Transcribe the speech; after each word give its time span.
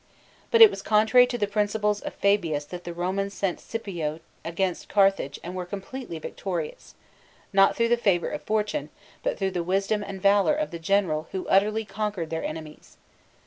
But 0.49 0.63
it 0.63 0.71
was 0.71 0.81
contrary 0.81 1.27
to 1.27 1.37
the 1.37 1.45
principles 1.45 2.01
of 2.01 2.15
Fabius 2.15 2.65
that 2.65 2.85
the 2.85 2.91
Romans 2.91 3.35
sent 3.35 3.59
Scipio 3.59 4.19
against 4.43 4.89
Carthage 4.89 5.39
and 5.43 5.53
were 5.53 5.63
completely 5.63 6.17
victorious, 6.17 6.95
not 7.53 7.75
through 7.75 7.89
the 7.89 7.97
favour 7.97 8.29
of 8.29 8.41
fortune, 8.41 8.89
but 9.21 9.37
through 9.37 9.51
the 9.51 9.61
wisdom 9.63 10.01
and 10.03 10.19
valour 10.19 10.55
of 10.55 10.71
the 10.71 10.79
general 10.79 11.27
who 11.33 11.47
utterly 11.49 11.85
conquered 11.85 12.31
their 12.31 12.43
enemies. 12.43 12.97